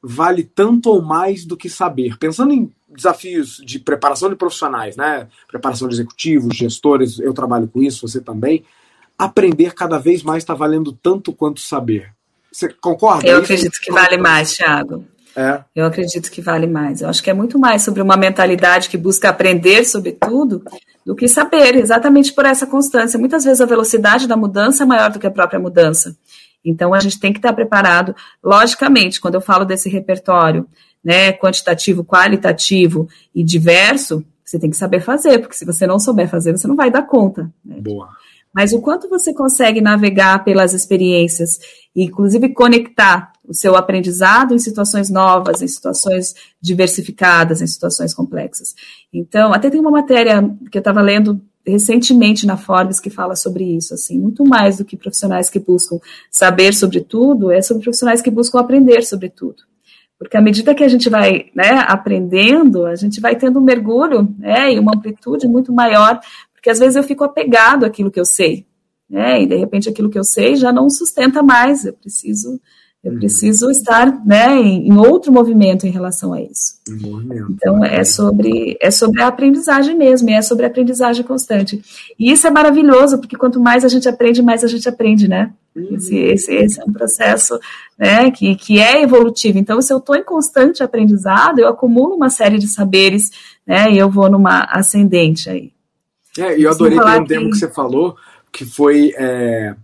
[0.02, 2.18] vale tanto ou mais do que saber?
[2.18, 5.28] Pensando em desafios de preparação de profissionais, né?
[5.46, 8.64] Preparação de executivos, gestores, eu trabalho com isso, você também.
[9.18, 12.12] Aprender cada vez mais está valendo tanto quanto saber.
[12.50, 13.28] Você concorda?
[13.28, 15.04] Eu acredito que vale mais, Thiago.
[15.36, 15.62] É.
[15.74, 17.00] Eu acredito que vale mais.
[17.00, 20.62] Eu acho que é muito mais sobre uma mentalidade que busca aprender sobre tudo
[21.06, 23.18] do que saber, exatamente por essa constância.
[23.18, 26.16] Muitas vezes a velocidade da mudança é maior do que a própria mudança.
[26.64, 28.14] Então a gente tem que estar preparado.
[28.42, 30.66] Logicamente, quando eu falo desse repertório,
[31.08, 36.28] né, quantitativo, qualitativo e diverso, você tem que saber fazer, porque se você não souber
[36.28, 37.50] fazer, você não vai dar conta.
[37.64, 37.80] Né?
[37.80, 38.10] Boa.
[38.54, 41.58] Mas o quanto você consegue navegar pelas experiências
[41.96, 48.74] e, inclusive, conectar o seu aprendizado em situações novas, em situações diversificadas, em situações complexas.
[49.10, 53.64] Então, até tem uma matéria que eu estava lendo recentemente na Forbes que fala sobre
[53.64, 55.98] isso, assim, muito mais do que profissionais que buscam
[56.30, 59.62] saber sobre tudo, é sobre profissionais que buscam aprender sobre tudo.
[60.18, 64.34] Porque à medida que a gente vai né, aprendendo, a gente vai tendo um mergulho
[64.38, 66.20] né, e uma amplitude muito maior,
[66.52, 68.66] porque às vezes eu fico apegado àquilo que eu sei,
[69.08, 72.60] né, e de repente aquilo que eu sei já não sustenta mais, eu preciso
[73.02, 73.18] eu uhum.
[73.18, 76.74] preciso estar né, em, outro movimento em relação a isso.
[77.50, 81.80] Então é sobre é sobre a aprendizagem mesmo, e é sobre a aprendizagem constante.
[82.18, 85.52] E isso é maravilhoso, porque quanto mais a gente aprende, mais a gente aprende, né?
[85.76, 85.94] Uhum.
[85.94, 87.58] Esse, esse, esse, é um processo
[87.96, 89.58] né, que, que é evolutivo.
[89.58, 93.30] Então, se eu estou em constante aprendizado, eu acumulo uma série de saberes,
[93.64, 93.92] né?
[93.92, 95.72] E eu vou numa ascendente aí.
[96.36, 97.52] É, e eu adorei um termo que...
[97.52, 98.16] que você falou,
[98.52, 99.12] que foi.
[99.16, 99.76] É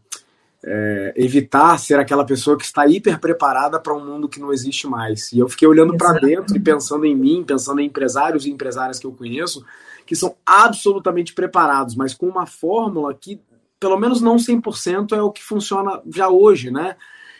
[0.66, 4.86] é, evitar ser aquela pessoa que está hiper preparada para um mundo que não existe
[4.86, 5.30] mais.
[5.30, 8.98] E eu fiquei olhando para dentro e pensando em mim, pensando em empresários e empresárias
[8.98, 9.64] que eu conheço,
[10.06, 13.38] que são absolutamente preparados, mas com uma fórmula que,
[13.78, 16.96] pelo menos não 100%, é o que funciona já hoje, né?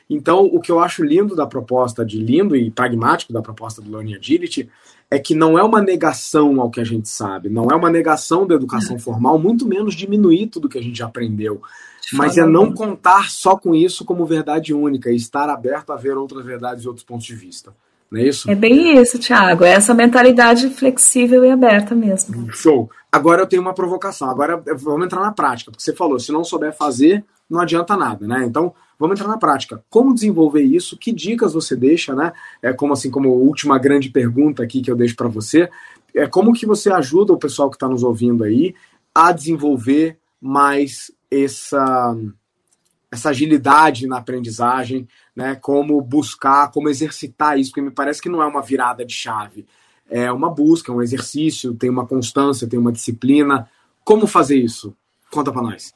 [0.08, 3.90] Então, o que eu acho lindo da proposta de lindo e pragmático da proposta do
[3.90, 4.68] Learning Agility
[5.10, 8.46] é que não é uma negação ao que a gente sabe, não é uma negação
[8.46, 11.62] da educação formal, muito menos diminuir tudo que a gente aprendeu,
[12.12, 16.16] mas é não contar só com isso como verdade única e estar aberto a ver
[16.16, 17.74] outras verdades e outros pontos de vista.
[18.10, 18.50] Não é isso?
[18.50, 19.64] É bem isso, Thiago.
[19.64, 22.52] É essa mentalidade flexível e aberta mesmo.
[22.52, 22.88] Show.
[23.10, 24.28] Agora eu tenho uma provocação.
[24.30, 28.26] Agora vamos entrar na prática, porque você falou, se não souber fazer, não adianta nada,
[28.26, 28.44] né?
[28.44, 29.82] Então, vamos entrar na prática.
[29.90, 30.96] Como desenvolver isso?
[30.96, 32.32] Que dicas você deixa, né?
[32.62, 35.68] É como assim, como última grande pergunta aqui que eu deixo para você,
[36.14, 38.74] é como que você ajuda o pessoal que está nos ouvindo aí
[39.14, 41.10] a desenvolver mais
[41.42, 42.16] essa
[43.10, 45.54] essa agilidade na aprendizagem, né?
[45.54, 49.64] Como buscar, como exercitar isso, porque me parece que não é uma virada de chave.
[50.10, 53.68] É uma busca, é um exercício, tem uma constância, tem uma disciplina.
[54.04, 54.94] Como fazer isso?
[55.30, 55.94] Conta para nós.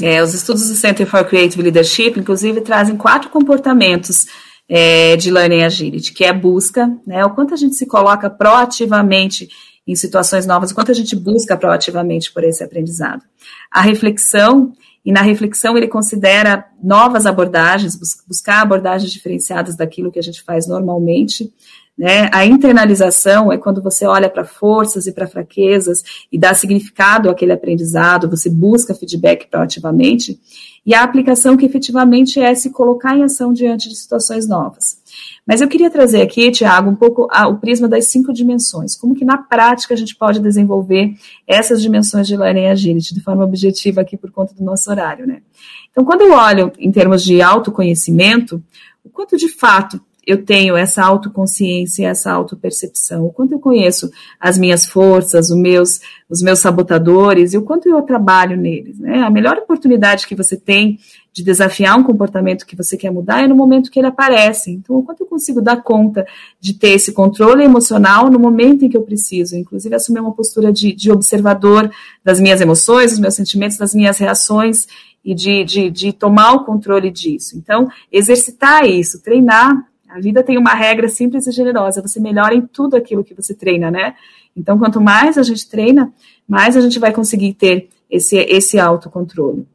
[0.00, 4.26] É, os estudos do Center for Creative Leadership, inclusive, trazem quatro comportamentos
[4.68, 8.28] é, de Learning Agility, que é a busca, né, o quanto a gente se coloca
[8.28, 9.48] proativamente
[9.86, 13.22] em situações novas, o quanto a gente busca proativamente por esse aprendizado.
[13.70, 14.72] A reflexão,
[15.04, 20.66] e na reflexão ele considera novas abordagens, buscar abordagens diferenciadas daquilo que a gente faz
[20.66, 21.52] normalmente,
[21.96, 22.28] né?
[22.32, 27.52] A internalização é quando você olha para forças e para fraquezas e dá significado àquele
[27.52, 30.40] aprendizado, você busca feedback proativamente,
[30.84, 34.98] e a aplicação que efetivamente é se colocar em ação diante de situações novas.
[35.46, 38.96] Mas eu queria trazer aqui, Tiago, um pouco a, o prisma das cinco dimensões.
[38.96, 41.14] Como que na prática a gente pode desenvolver
[41.46, 45.42] essas dimensões de Learning Agility de forma objetiva aqui por conta do nosso horário, né?
[45.90, 48.62] Então, quando eu olho em termos de autoconhecimento,
[49.04, 54.56] o quanto de fato eu tenho essa autoconsciência, essa autopercepção, o quanto eu conheço as
[54.56, 58.98] minhas forças, os meus, os meus sabotadores e o quanto eu trabalho neles.
[58.98, 59.22] Né?
[59.22, 60.98] A melhor oportunidade que você tem
[61.34, 64.70] de desafiar um comportamento que você quer mudar é no momento que ele aparece.
[64.70, 66.24] Então, quanto eu consigo dar conta
[66.60, 70.72] de ter esse controle emocional no momento em que eu preciso, inclusive assumir uma postura
[70.72, 71.90] de, de observador
[72.22, 74.86] das minhas emoções, dos meus sentimentos, das minhas reações
[75.24, 77.58] e de, de, de tomar o controle disso.
[77.58, 82.62] Então, exercitar isso, treinar a vida tem uma regra simples e generosa, você melhora em
[82.62, 84.14] tudo aquilo que você treina, né?
[84.56, 86.12] Então, quanto mais a gente treina,
[86.46, 89.66] mais a gente vai conseguir ter esse, esse autocontrole.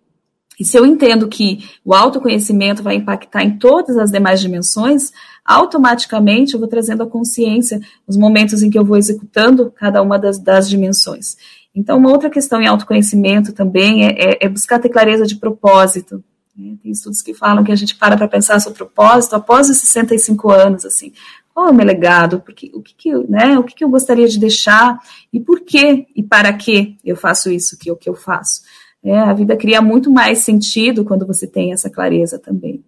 [0.60, 5.12] E se eu entendo que o autoconhecimento vai impactar em todas as demais dimensões,
[5.46, 10.20] automaticamente eu vou trazendo a consciência nos momentos em que eu vou executando cada uma
[10.20, 11.38] das, das dimensões.
[11.74, 16.22] Então, uma outra questão em autoconhecimento também é, é, é buscar ter clareza de propósito.
[16.58, 16.76] Né?
[16.84, 20.52] Tem estudos que falam que a gente para para pensar sobre propósito após os 65
[20.52, 21.14] anos, assim,
[21.54, 24.28] qual é o meu legado, porque, o, que, que, né, o que, que eu gostaria
[24.28, 25.00] de deixar
[25.32, 28.62] e por que e para que eu faço isso que, que eu faço.
[29.04, 32.84] É, a vida cria muito mais sentido quando você tem essa clareza também.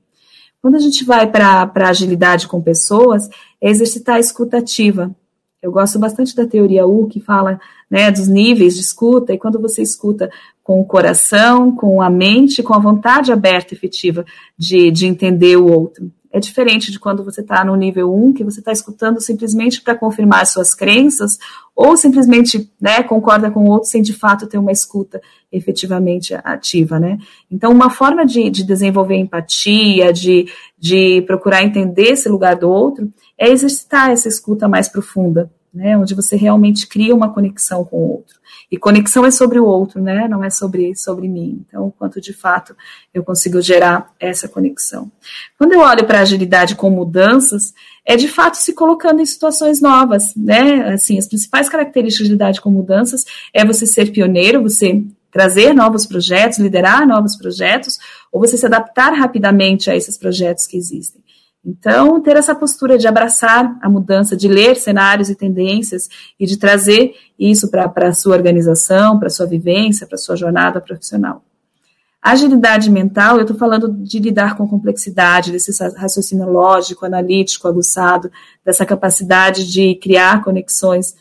[0.62, 5.13] Quando a gente vai para a agilidade com pessoas, é exercitar a escuta ativa.
[5.62, 9.60] Eu gosto bastante da teoria U, que fala né, dos níveis de escuta, e quando
[9.60, 10.30] você escuta
[10.63, 14.26] com o coração, com a mente, com a vontade aberta, efetiva
[14.58, 16.12] de, de entender o outro.
[16.34, 19.96] É diferente de quando você está no nível 1, que você está escutando simplesmente para
[19.96, 21.38] confirmar suas crenças,
[21.76, 27.00] ou simplesmente né, concorda com o outro sem de fato ter uma escuta efetivamente ativa.
[27.00, 27.17] Né?
[27.52, 33.12] Então, uma forma de, de desenvolver empatia, de, de procurar entender esse lugar do outro,
[33.38, 38.12] é exercitar essa escuta mais profunda, né, onde você realmente cria uma conexão com o
[38.12, 38.40] outro.
[38.72, 40.28] E conexão é sobre o outro, né?
[40.30, 41.66] Não é sobre, sobre mim.
[41.68, 42.76] Então, o quanto de fato
[43.14, 45.12] eu consigo gerar essa conexão.
[45.58, 47.74] Quando eu olho para agilidade com mudanças,
[48.06, 50.94] é de fato se colocando em situações novas, né?
[50.94, 56.06] Assim, as principais características de agilidade com mudanças é você ser pioneiro, você trazer novos
[56.06, 57.98] projetos, liderar novos projetos,
[58.32, 61.22] ou você se adaptar rapidamente a esses projetos que existem.
[61.63, 66.58] Então, ter essa postura de abraçar a mudança, de ler cenários e tendências e de
[66.58, 71.43] trazer isso para a sua organização, para a sua vivência, para a sua jornada profissional.
[72.21, 78.32] Agilidade mental, eu estou falando de lidar com complexidade, desse raciocínio lógico, analítico, aguçado,
[78.63, 81.15] dessa capacidade de criar conexões.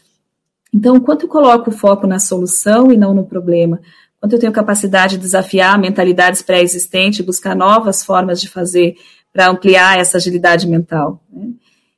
[0.72, 3.80] Então, quanto eu coloco o foco na solução e não no problema,
[4.20, 8.94] quanto eu tenho capacidade de desafiar mentalidades pré-existentes, buscar novas formas de fazer
[9.32, 11.22] para ampliar essa agilidade mental.
[11.32, 11.50] Né?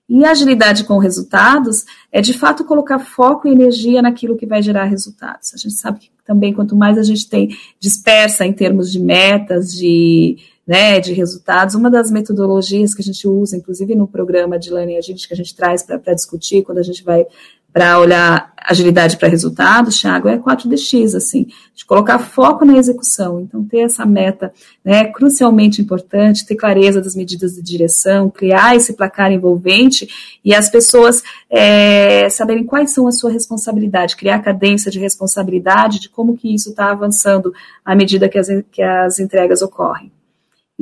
[0.08, 4.62] E a agilidade com resultados é, de fato, colocar foco e energia naquilo que vai
[4.62, 5.54] gerar resultados.
[5.54, 9.72] A gente sabe que também, quanto mais a gente tem dispersa em termos de metas,
[9.72, 14.70] de, né, de resultados, uma das metodologias que a gente usa, inclusive no programa de
[14.70, 17.26] Learning Agility que a gente traz para discutir, quando a gente vai
[17.72, 23.40] para olhar agilidade para resultados, Thiago, é 4DX, assim, de colocar foco na execução.
[23.40, 24.52] Então, ter essa meta
[24.84, 30.08] né, é crucialmente importante, ter clareza das medidas de direção, criar esse placar envolvente
[30.44, 36.08] e as pessoas é, saberem quais são a sua responsabilidade, criar cadência de responsabilidade de
[36.08, 37.52] como que isso está avançando
[37.84, 40.12] à medida que as, que as entregas ocorrem.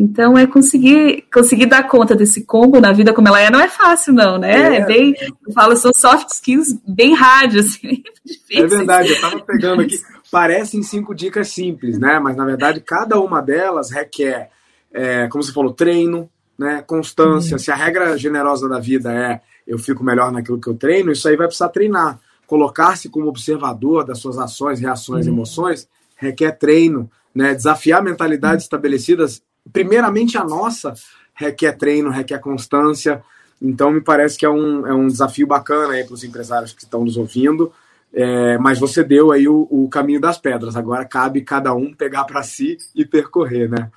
[0.03, 3.69] Então, é conseguir, conseguir dar conta desse combo na vida como ela é, não é
[3.69, 4.51] fácil, não, né?
[4.51, 5.15] É, é bem,
[5.47, 8.03] eu falo, são soft skills bem hard, assim,
[8.51, 10.01] É verdade, eu tava pegando aqui,
[10.33, 12.19] parecem cinco dicas simples, né?
[12.19, 14.49] Mas, na verdade, cada uma delas requer,
[14.91, 16.83] é, como você falou, treino, né?
[16.87, 17.57] Constância.
[17.57, 17.59] Uhum.
[17.59, 21.29] Se a regra generosa da vida é eu fico melhor naquilo que eu treino, isso
[21.29, 22.19] aí vai precisar treinar.
[22.47, 25.35] Colocar-se como observador das suas ações, reações, uhum.
[25.35, 25.87] emoções,
[26.17, 27.55] requer treino, né?
[27.55, 28.67] Desafiar mentalidades uhum.
[28.67, 30.95] estabelecidas primeiramente a nossa
[31.35, 33.23] requer treino, requer constância.
[33.61, 36.83] Então, me parece que é um, é um desafio bacana aí para os empresários que
[36.83, 37.73] estão nos ouvindo.
[38.13, 40.77] É, mas você deu aí o, o, caminho das pedras.
[40.77, 43.91] Agora cabe cada um pegar para si e percorrer, né?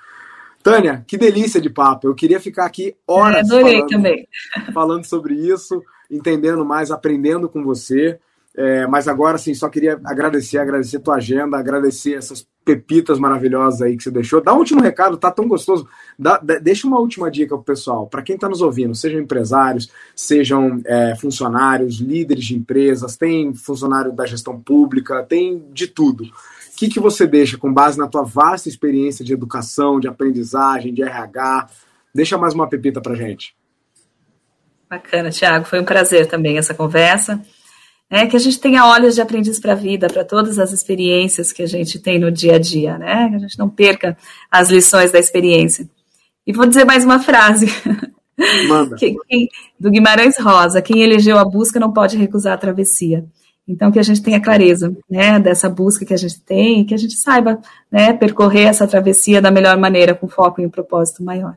[0.61, 2.07] Tânia, que delícia de papo.
[2.07, 8.19] Eu queria ficar aqui horas é, falando, falando sobre isso, entendendo mais, aprendendo com você.
[8.55, 13.97] É, mas agora, sim, só queria agradecer, agradecer tua agenda, agradecer essas pepitas maravilhosas aí
[13.97, 14.41] que você deixou.
[14.41, 15.87] Dá um último recado, tá tão gostoso.
[16.17, 20.81] Dá, deixa uma última dica pro pessoal, para quem está nos ouvindo, sejam empresários, sejam
[20.85, 26.23] é, funcionários, líderes de empresas, tem funcionário da gestão pública, tem de tudo.
[26.23, 30.93] O que, que você deixa com base na tua vasta experiência de educação, de aprendizagem,
[30.93, 31.69] de RH?
[32.13, 33.55] Deixa mais uma pepita pra gente.
[34.87, 35.65] Bacana, Thiago.
[35.65, 37.41] Foi um prazer também essa conversa
[38.11, 41.51] né, que a gente tenha olhos de aprendiz para a vida, para todas as experiências
[41.51, 43.29] que a gente tem no dia a dia, né?
[43.29, 44.17] Que a gente não perca
[44.51, 45.89] as lições da experiência.
[46.45, 47.67] E vou dizer mais uma frase.
[49.79, 53.25] Do Guimarães Rosa, quem elegeu a busca não pode recusar a travessia.
[53.67, 56.93] Então, que a gente tenha clareza né, dessa busca que a gente tem e que
[56.93, 61.23] a gente saiba né, percorrer essa travessia da melhor maneira, com foco em um propósito
[61.23, 61.55] maior.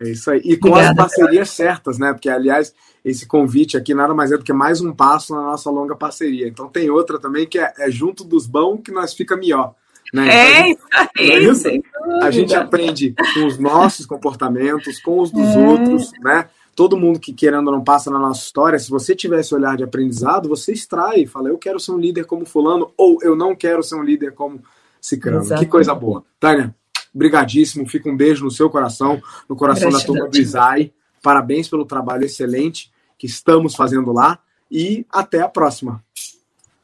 [0.00, 0.40] É isso aí.
[0.44, 2.12] E com Obrigada, as parcerias certas, né?
[2.12, 2.72] Porque, aliás,
[3.04, 6.46] esse convite aqui nada mais é do que mais um passo na nossa longa parceria.
[6.46, 9.74] Então tem outra também que é, é junto dos bons que nós fica melhor.
[10.12, 10.28] Né?
[10.28, 11.82] É, então, é isso aí.
[12.22, 15.58] A gente aprende com os nossos comportamentos, com os dos é.
[15.58, 16.48] outros, né?
[16.74, 19.82] Todo mundo que querendo não passa na nossa história, se você tiver esse olhar de
[19.82, 23.82] aprendizado, você extrai, fala, eu quero ser um líder como fulano, ou eu não quero
[23.82, 24.62] ser um líder como
[25.00, 25.44] Cicrano.
[25.58, 26.24] Que coisa boa.
[26.38, 26.74] Tânia,
[27.14, 30.14] brigadíssimo, fica um beijo no seu coração, no coração Gratidão.
[30.14, 30.92] da turma do Isai.
[31.22, 34.38] Parabéns pelo trabalho excelente que estamos fazendo lá
[34.70, 36.02] e até a próxima.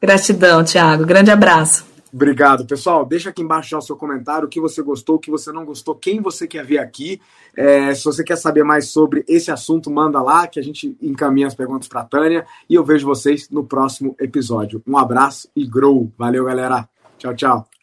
[0.01, 1.05] Gratidão, Thiago.
[1.05, 1.85] Grande abraço.
[2.15, 3.05] Obrigado, pessoal.
[3.05, 5.65] Deixa aqui embaixo já o seu comentário, o que você gostou, o que você não
[5.65, 7.19] gostou, quem você quer ver aqui.
[7.53, 11.47] É, se você quer saber mais sobre esse assunto, manda lá que a gente encaminha
[11.47, 14.81] as perguntas para a Tânia e eu vejo vocês no próximo episódio.
[14.87, 16.09] Um abraço e grow.
[16.17, 16.87] Valeu, galera.
[17.17, 17.74] Tchau, tchau.